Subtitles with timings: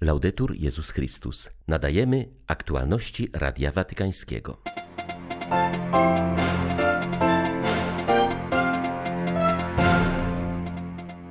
[0.00, 1.50] Laudetur Jezus Chrystus.
[1.68, 4.62] Nadajemy aktualności Radia Watykańskiego.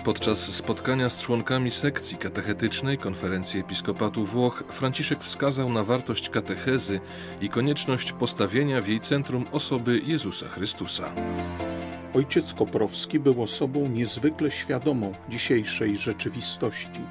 [0.04, 7.00] Podczas spotkania z członkami sekcji katechetycznej Konferencji Episkopatu Włoch Franciszek wskazał na wartość katechezy
[7.42, 11.16] i konieczność postawienia w jej centrum osoby Jezusa Chrystusa.
[12.14, 17.02] Ojciec Koprowski był osobą niezwykle świadomą dzisiejszej rzeczywistości,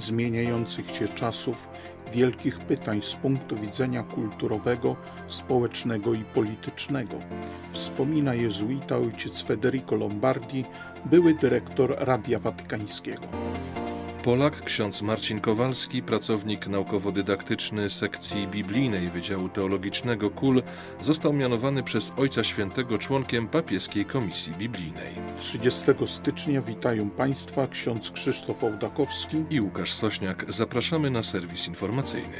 [0.00, 1.68] zmieniających się czasów,
[2.12, 4.96] wielkich pytań z punktu widzenia kulturowego,
[5.28, 7.16] społecznego i politycznego.
[7.72, 10.64] Wspomina jezuita ojciec Federico Lombardi,
[11.04, 13.26] były dyrektor Radia Watykańskiego.
[14.24, 20.62] Polak, ksiądz Marcin Kowalski, pracownik naukowo-dydaktyczny sekcji biblijnej Wydziału Teologicznego KUL,
[21.00, 25.14] został mianowany przez Ojca Świętego członkiem papieskiej komisji biblijnej.
[25.38, 30.44] 30 stycznia witają Państwa ksiądz Krzysztof Ołdakowski i Łukasz Sośniak.
[30.48, 32.36] Zapraszamy na serwis informacyjny.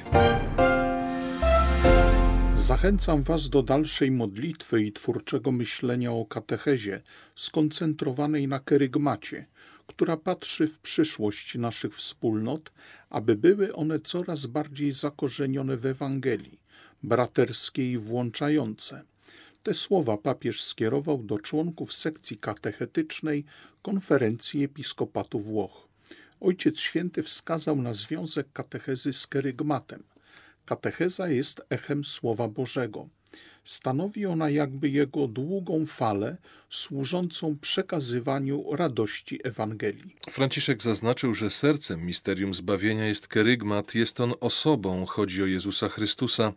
[2.56, 7.00] Zachęcam Was do dalszej modlitwy i twórczego myślenia o katechezie
[7.34, 9.46] skoncentrowanej na kerygmacie,
[9.90, 12.72] która patrzy w przyszłość naszych wspólnot,
[13.08, 16.60] aby były one coraz bardziej zakorzenione w Ewangelii,
[17.02, 19.02] braterskie i włączające.
[19.62, 23.44] Te słowa papież skierował do członków sekcji katechetycznej
[23.82, 25.88] Konferencji Episkopatu Włoch.
[26.40, 30.02] Ojciec Święty wskazał na związek katechezy z kerygmatem.
[30.64, 33.08] Katecheza jest echem Słowa Bożego.
[33.70, 36.36] Stanowi ona jakby jego długą falę
[36.68, 40.16] służącą przekazywaniu radości Ewangelii.
[40.30, 46.52] Franciszek zaznaczył, że sercem misterium zbawienia jest kerygmat, jest on osobą, chodzi o Jezusa Chrystusa.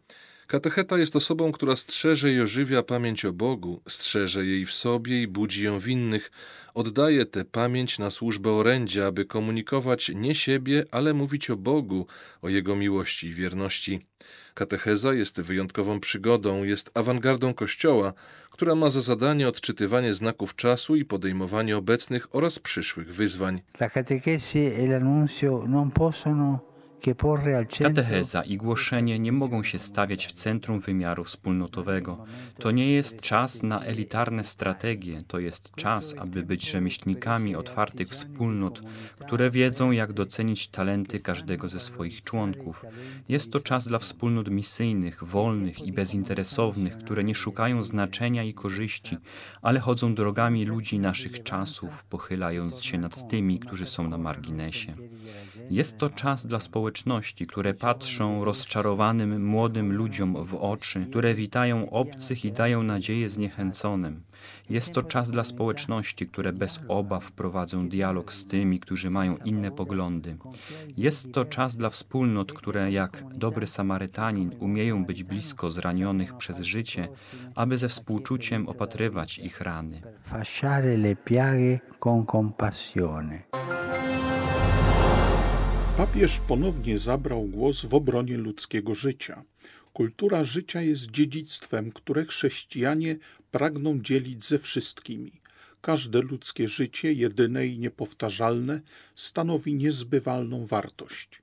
[0.53, 5.27] Katecheta jest osobą, która strzeże i ożywia pamięć o Bogu, strzeże jej w sobie i
[5.27, 6.31] budzi ją w innych,
[6.73, 12.07] oddaje tę pamięć na służbę orędzia, aby komunikować nie siebie, ale mówić o Bogu,
[12.41, 14.05] o Jego miłości i wierności.
[14.53, 18.13] Katecheza jest wyjątkową przygodą, jest awangardą Kościoła,
[18.49, 23.61] która ma za zadanie odczytywanie znaków czasu i podejmowanie obecnych oraz przyszłych wyzwań.
[23.79, 26.72] La catechesi e l'annunzio non possono
[27.79, 32.25] Katecheza i głoszenie nie mogą się stawiać w centrum wymiaru wspólnotowego.
[32.59, 38.81] To nie jest czas na elitarne strategie, to jest czas, aby być rzemieślnikami otwartych wspólnot,
[39.19, 42.85] które wiedzą, jak docenić talenty każdego ze swoich członków.
[43.29, 49.17] Jest to czas dla wspólnot misyjnych, wolnych i bezinteresownych, które nie szukają znaczenia i korzyści,
[49.61, 54.95] ale chodzą drogami ludzi naszych czasów, pochylając się nad tymi, którzy są na marginesie.
[55.69, 56.59] Jest to czas dla
[56.93, 64.21] społeczności, które patrzą rozczarowanym młodym ludziom w oczy, które witają obcych i dają nadzieję zniechęconym.
[64.69, 69.71] Jest to czas dla społeczności, które bez obaw prowadzą dialog z tymi, którzy mają inne
[69.71, 70.37] poglądy.
[70.97, 77.07] Jest to czas dla wspólnot, które jak dobry Samarytanin umieją być blisko zranionych przez życie,
[77.55, 80.01] aby ze współczuciem opatrywać ich rany.
[80.23, 83.82] Fasciare le piaghe con compassione.
[85.97, 89.43] Papież ponownie zabrał głos w obronie ludzkiego życia.
[89.93, 93.17] Kultura życia jest dziedzictwem, które chrześcijanie
[93.51, 95.31] pragną dzielić ze wszystkimi.
[95.81, 98.81] Każde ludzkie życie, jedyne i niepowtarzalne,
[99.15, 101.41] stanowi niezbywalną wartość.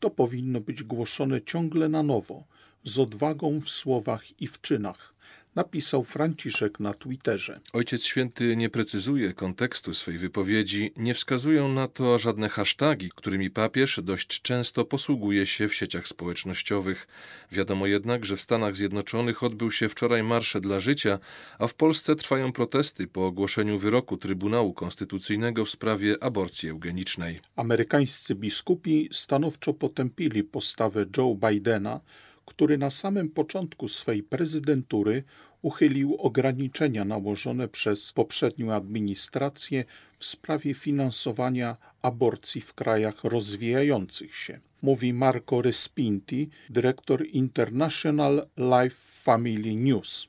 [0.00, 2.44] To powinno być głoszone ciągle na nowo,
[2.84, 5.13] z odwagą w słowach i w czynach
[5.54, 7.60] napisał Franciszek na Twitterze.
[7.72, 14.00] Ojciec Święty nie precyzuje kontekstu swej wypowiedzi, nie wskazują na to żadne hasztagi, którymi papież
[14.02, 17.06] dość często posługuje się w sieciach społecznościowych.
[17.52, 21.18] Wiadomo jednak, że w Stanach Zjednoczonych odbył się wczoraj Marsze dla Życia,
[21.58, 27.40] a w Polsce trwają protesty po ogłoszeniu wyroku Trybunału Konstytucyjnego w sprawie aborcji eugenicznej.
[27.56, 32.00] Amerykańscy biskupi stanowczo potępili postawę Joe Bidena,
[32.44, 35.22] który na samym początku swej prezydentury
[35.62, 39.84] uchylił ograniczenia nałożone przez poprzednią administrację
[40.18, 44.60] w sprawie finansowania aborcji w krajach rozwijających się.
[44.82, 50.28] Mówi Marco Respinti, dyrektor International Life Family News.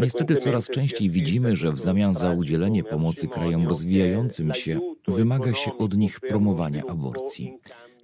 [0.00, 5.78] Niestety coraz częściej widzimy, że w zamian za udzielenie pomocy krajom rozwijającym się wymaga się
[5.78, 7.58] od nich promowania aborcji.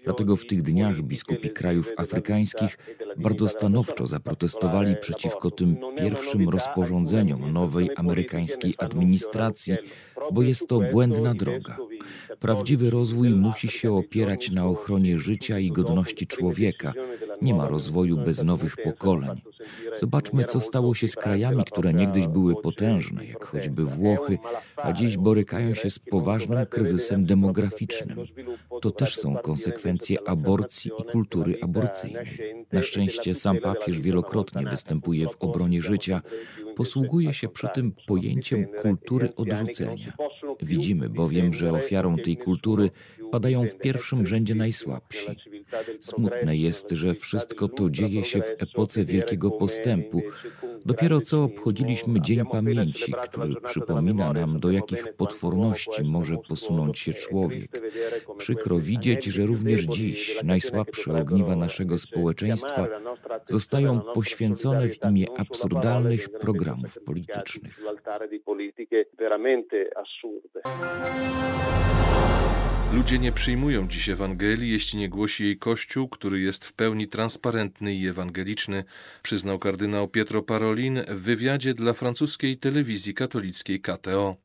[0.06, 2.78] Dlatego w tych dniach biskupi krajów afrykańskich
[3.16, 9.76] bardzo stanowczo zaprotestowali przeciwko tym pierwszym rozporządzeniom nowej amerykańskiej administracji,
[10.32, 11.76] bo jest to błędna droga.
[12.40, 16.92] Prawdziwy rozwój musi się opierać na ochronie życia i godności człowieka.
[17.42, 19.40] Nie ma rozwoju bez nowych pokoleń.
[19.94, 24.38] Zobaczmy, co stało się z krajami, które niegdyś były potężne, jak choćby Włochy,
[24.76, 28.18] a dziś borykają się z poważnym kryzysem demograficznym.
[28.80, 32.38] To też są konsekwencje aborcji i kultury aborcyjnej.
[32.72, 36.22] Na szczęście sam papież wielokrotnie występuje w obronie życia,
[36.76, 40.12] posługuje się przy tym pojęciem kultury odrzucenia.
[40.62, 42.90] Widzimy bowiem, że ofiarą tej kultury
[43.32, 45.26] padają w pierwszym rzędzie najsłabsi.
[46.00, 50.22] Smutne jest, że wszystko to dzieje się w epoce wielkiego postępu.
[50.86, 57.70] Dopiero co obchodziliśmy Dzień Pamięci, który przypomina nam, do jakich potworności może posunąć się człowiek.
[58.38, 62.86] Przykro widzieć, że również dziś najsłabsze ogniwa naszego społeczeństwa
[63.46, 67.80] zostają poświęcone w imię absurdalnych programów politycznych.
[72.92, 77.94] Ludzie nie przyjmują dziś Ewangelii, jeśli nie głosi jej Kościół, który jest w pełni transparentny
[77.94, 78.84] i ewangeliczny,
[79.22, 84.36] przyznał kardynał Pietro Parolin w wywiadzie dla francuskiej telewizji katolickiej KTO.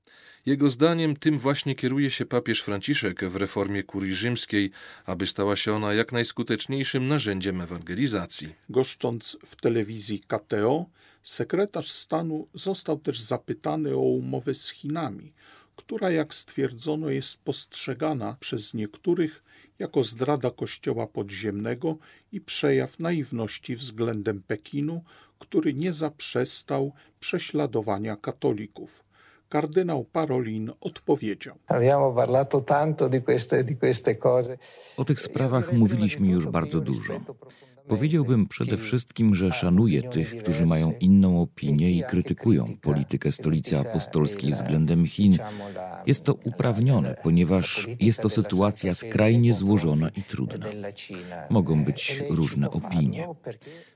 [0.46, 4.72] Jego zdaniem tym właśnie kieruje się papież Franciszek w reformie kurii rzymskiej,
[5.06, 8.56] aby stała się ona jak najskuteczniejszym narzędziem ewangelizacji.
[8.70, 10.86] Goszcząc w telewizji KTO,
[11.24, 15.34] sekretarz stanu został też zapytany o umowę z Chinami,
[15.82, 19.44] która, jak stwierdzono, jest postrzegana przez niektórych
[19.80, 21.98] jako zdrada Kościoła podziemnego
[22.32, 25.02] i przejaw naiwności względem Pekinu,
[25.40, 29.04] który nie zaprzestał prześladowania katolików.
[29.50, 31.56] Kardynał Parolin odpowiedział.
[34.98, 37.22] O tych sprawach mówiliśmy już bardzo dużo.
[37.88, 44.54] Powiedziałbym przede wszystkim, że szanuję tych, którzy mają inną opinię i krytykują politykę stolicy apostolskiej
[44.54, 45.38] względem Chin.
[46.08, 50.68] Jest to uprawnione, ponieważ jest to sytuacja skrajnie złożona i trudna.
[51.50, 53.28] Mogą być różne opinie.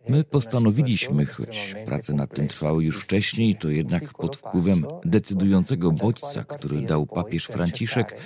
[0.10, 6.44] My postanowiliśmy, choć prace nad tym trwały już wcześniej, to jednak pod wpływem decydującego bodźca,
[6.44, 8.18] który dał papież Franciszek,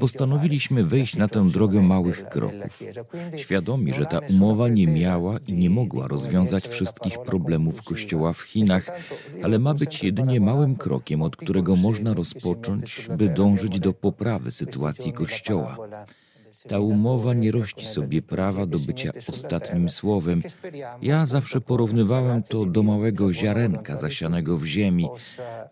[0.00, 2.82] postanowiliśmy wejść na tę drogę małych kroków.
[3.36, 8.86] Świadomi, że ta umowa nie miała i nie mogła rozwiązać wszystkich problemów Kościoła w Chinach,
[9.42, 15.12] ale ma być jedynie małym krokiem, od którego można rozpocząć, by dążyć do poprawy sytuacji
[15.12, 15.76] Kościoła.
[16.68, 20.42] Ta umowa nie rości sobie prawa do bycia ostatnim słowem.
[21.02, 25.08] Ja zawsze porównywałem to do małego ziarenka zasianego w ziemi.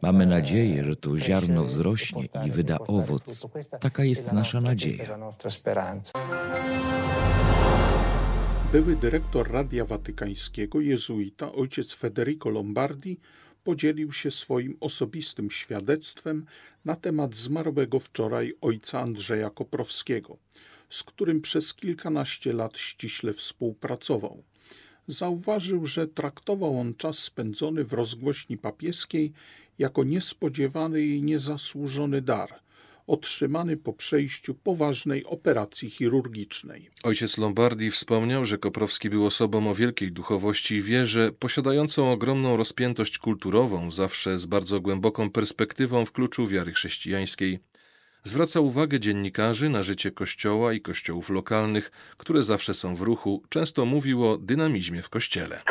[0.02, 3.46] Mamy nadzieję, że to ziarno wzrośnie i wyda owoc.
[3.80, 5.18] Taka jest nasza nadzieja.
[8.72, 13.18] Były dyrektor Radia Watykańskiego, jezuita, ojciec Federico Lombardi,
[13.64, 16.44] podzielił się swoim osobistym świadectwem
[16.84, 20.38] na temat zmarłego wczoraj ojca Andrzeja Koprowskiego,
[20.88, 24.42] z którym przez kilkanaście lat ściśle współpracował.
[25.06, 29.32] Zauważył, że traktował on czas spędzony w rozgłośni papieskiej
[29.78, 32.54] jako niespodziewany i niezasłużony dar–
[33.10, 36.90] otrzymany po przejściu poważnej operacji chirurgicznej.
[37.02, 43.18] Ojciec Lombardi wspomniał, że Koprowski był osobą o wielkiej duchowości i wierze, posiadającą ogromną rozpiętość
[43.18, 47.58] kulturową, zawsze z bardzo głęboką perspektywą w kluczu wiary chrześcijańskiej.
[48.24, 53.42] Zwraca uwagę dziennikarzy na życie kościoła i kościołów lokalnych, które zawsze są w ruchu.
[53.48, 55.62] Często mówił o dynamizmie w kościele.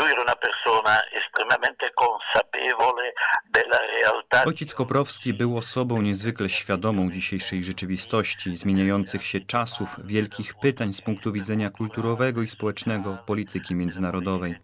[4.46, 11.31] Ojciec Koprowski był osobą niezwykle świadomą dzisiejszej rzeczywistości, zmieniających się czasów, wielkich pytań z punktu
[11.31, 14.56] widzenia kulturowego i społecznego polityki międzynarodowej.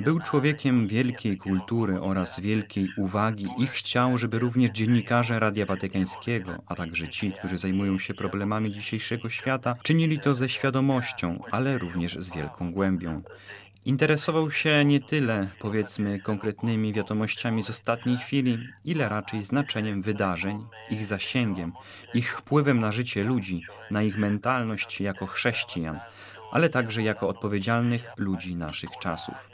[0.00, 6.74] Był człowiekiem wielkiej kultury oraz wielkiej uwagi i chciał, żeby również dziennikarze Radia Watykańskiego, a
[6.74, 12.34] także ci, którzy zajmują się problemami dzisiejszego świata, czynili to ze świadomością, ale również z
[12.34, 13.22] wielką głębią.
[13.84, 21.06] Interesował się nie tyle, powiedzmy, konkretnymi wiadomościami z ostatniej chwili, ile raczej znaczeniem wydarzeń, ich
[21.06, 21.72] zasięgiem,
[22.14, 26.00] ich wpływem na życie ludzi, na ich mentalność jako chrześcijan,
[26.52, 29.49] ale także jako odpowiedzialnych ludzi naszych czasów.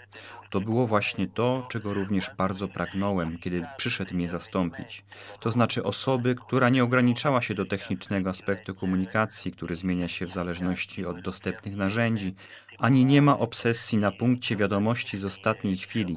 [0.57, 5.05] To było właśnie to, czego również bardzo pragnąłem, kiedy przyszedł mnie zastąpić.
[5.41, 10.33] To znaczy osoby, która nie ograniczała się do technicznego aspektu komunikacji, który zmienia się w
[10.33, 12.35] zależności od dostępnych narzędzi,
[12.79, 16.17] ani nie ma obsesji na punkcie wiadomości z ostatniej chwili,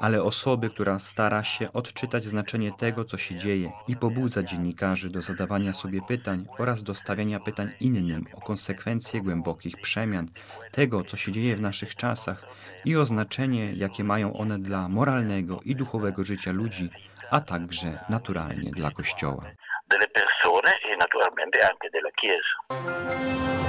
[0.00, 5.22] ale osoby, która stara się odczytać znaczenie tego, co się dzieje i pobudza dziennikarzy do
[5.22, 10.28] zadawania sobie pytań oraz do stawiania pytań innym o konsekwencje głębokich przemian,
[10.72, 12.44] tego, co się dzieje w naszych czasach
[12.84, 16.90] i o znaczenie, jakie mają one dla moralnego i duchowego życia ludzi,
[17.30, 19.44] a także naturalnie dla Kościoła.
[19.90, 23.59] delle persone e naturalmente anche della Chiesa.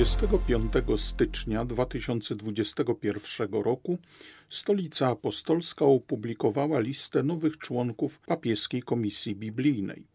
[0.00, 3.98] 25 stycznia 2021 roku
[4.48, 10.06] Stolica Apostolska opublikowała listę nowych członków papieskiej komisji biblijnej.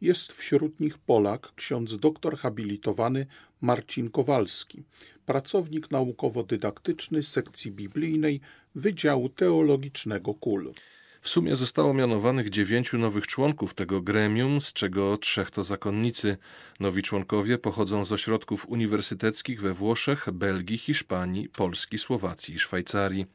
[0.00, 3.26] Jest wśród nich Polak, ksiądz doktor habilitowany
[3.60, 4.84] Marcin Kowalski,
[5.26, 8.40] pracownik naukowo-dydaktyczny sekcji biblijnej
[8.74, 10.72] Wydziału Teologicznego KUL.
[11.20, 16.36] W sumie zostało mianowanych dziewięciu nowych członków tego gremium, z czego trzech to zakonnicy.
[16.80, 23.26] Nowi członkowie pochodzą z ośrodków uniwersyteckich we Włoszech, Belgii, Hiszpanii, Polski, Słowacji i Szwajcarii.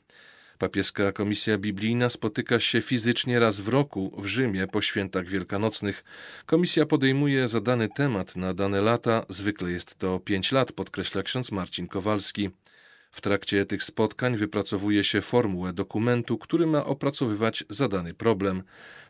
[0.58, 6.04] Papieska Komisja Biblijna spotyka się fizycznie raz w roku w Rzymie po świętach wielkanocnych.
[6.46, 11.88] Komisja podejmuje zadany temat na dane lata, zwykle jest to pięć lat, podkreśla ksiądz Marcin
[11.88, 12.50] Kowalski.
[13.16, 18.64] W trakcie tych spotkań wypracowuje się formułę dokumentu, który ma opracowywać zadany problem.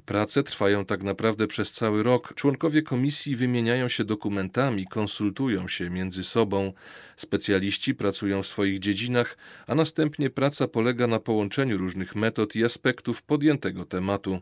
[0.06, 2.34] Prace trwają tak naprawdę przez cały rok.
[2.36, 6.74] Członkowie komisji wymieniają się dokumentami, konsultują się między sobą.
[7.18, 13.24] Specjaliści pracują w swoich dziedzinach, a następnie praca polega na połączeniu różnych metod i aspektów
[13.24, 14.40] podjętego tematu.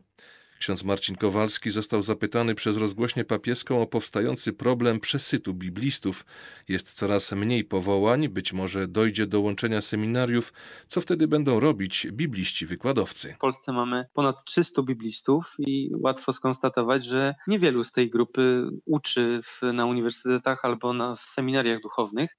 [0.63, 6.25] Ksiądz Marcin Kowalski został zapytany przez rozgłośnię papieską o powstający problem przesytu biblistów.
[6.67, 10.53] Jest coraz mniej powołań, być może dojdzie do łączenia seminariów.
[10.87, 13.33] Co wtedy będą robić bibliści wykładowcy?
[13.33, 19.39] W Polsce mamy ponad 300 biblistów i łatwo skonstatować, że niewielu z tej grupy uczy
[19.43, 22.37] w, na uniwersytetach albo na, w seminariach duchownych.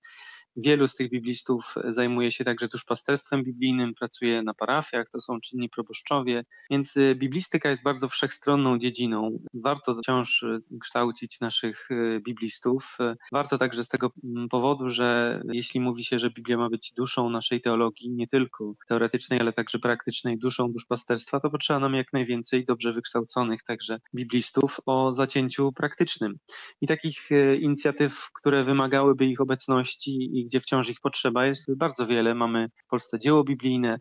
[0.56, 5.68] Wielu z tych biblistów zajmuje się także duszpasterstwem biblijnym, pracuje na parafiach, to są czynni
[5.68, 9.38] proboszczowie, więc y, biblistyka jest bardzo wszechstronną dziedziną.
[9.54, 12.99] Warto wciąż y, kształcić naszych y, biblistów.
[13.32, 17.30] Warto także z tego mm, powodu, że jeśli mówi się, że Biblia ma być duszą
[17.30, 22.64] naszej teologii, nie tylko teoretycznej, ale także praktycznej, duszą duszpasterstwa, to potrzeba nam jak najwięcej
[22.64, 26.38] dobrze wykształconych także biblistów o zacięciu praktycznym.
[26.80, 27.28] I takich
[27.61, 32.35] inicjatyw, które wymagałyby ich obecności i gdzie wciąż ich potrzeba jest bardzo wiele.
[32.35, 33.99] Mamy w Polsce dzieło biblijne,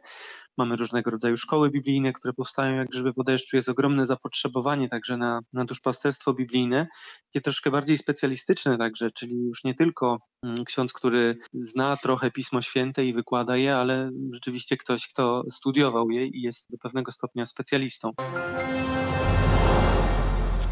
[0.57, 3.55] mamy różnego rodzaju szkoły biblijne, które powstają jak grzyby po deszczu.
[3.55, 6.87] Jest ogromne zapotrzebowanie także na, na duszpasterstwo biblijne,
[7.25, 12.61] takie troszkę bardziej specjalistyczne także, czyli już nie tylko mm, ksiądz, który zna trochę Pismo
[12.61, 17.45] Święte i wykłada je, ale rzeczywiście ktoś, kto studiował je i jest do pewnego stopnia
[17.45, 18.11] specjalistą.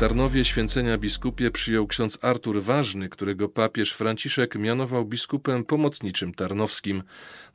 [0.02, 7.04] Tarnowie święcenia biskupie przyjął ksiądz Artur Ważny, którego papież Franciszek mianował biskupem pomocniczym tarnowskim.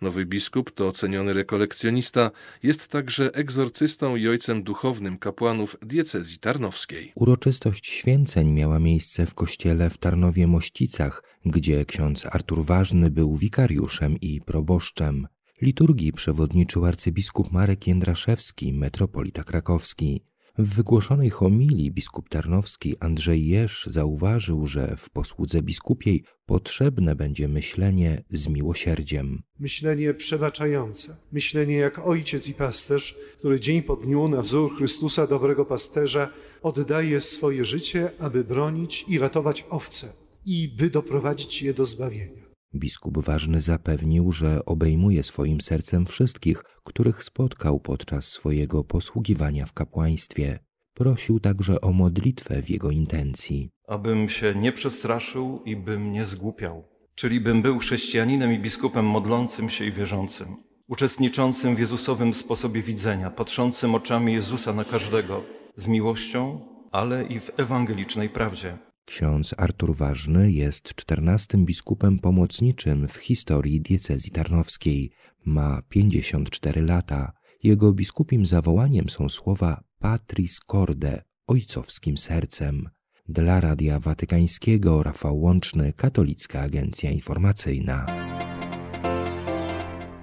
[0.01, 2.31] Nowy biskup to oceniony rekolekcjonista,
[2.63, 7.13] jest także egzorcystą i ojcem duchownym kapłanów diecezji tarnowskiej.
[7.15, 14.17] Uroczystość święceń miała miejsce w kościele w Tarnowie Mościcach, gdzie ksiądz Artur Ważny był wikariuszem
[14.21, 15.27] i proboszczem.
[15.63, 20.23] Liturgii przewodniczył arcybiskup Marek Jędraszewski, metropolita krakowski.
[20.59, 28.25] W wygłoszonej homilii biskup Tarnowski Andrzej Jesz zauważył, że w posłudze biskupiej potrzebne będzie myślenie
[28.31, 29.43] z miłosierdziem.
[29.59, 35.65] Myślenie przebaczające, myślenie jak ojciec i pasterz, który dzień po dniu na wzór Chrystusa, dobrego
[35.65, 36.29] pasterza,
[36.63, 40.13] oddaje swoje życie, aby bronić i ratować owce
[40.47, 42.46] i by doprowadzić je do zbawienia.
[42.75, 50.59] Biskup Ważny zapewnił, że obejmuje swoim sercem wszystkich, których spotkał podczas swojego posługiwania w kapłaństwie.
[50.95, 53.71] Prosił także o modlitwę w jego intencji.
[53.89, 59.71] Abym się nie przestraszył i bym nie zgłupiał, czyli bym był chrześcijaninem i biskupem modlącym
[59.71, 60.57] się i wierzącym,
[60.89, 65.45] uczestniczącym w Jezusowym sposobie widzenia, patrzącym oczami Jezusa na każdego,
[65.77, 66.61] z miłością,
[66.93, 68.79] ale i w ewangelicznej prawdzie.
[69.07, 75.11] Ksiądz Artur Ważny jest czternastym biskupem pomocniczym w historii diecezji tarnowskiej.
[75.45, 77.33] Ma 54 lata.
[77.63, 82.89] Jego biskupim zawołaniem są słowa Patris Corde, ojcowskim sercem.
[83.29, 88.07] Dla Radia Watykańskiego Rafał Łączny, Katolicka Agencja Informacyjna.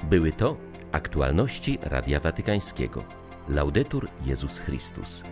[0.09, 0.57] Były to
[0.91, 3.03] aktualności Radia Watykańskiego.
[3.49, 5.23] Laudetur Jezus Chrystus.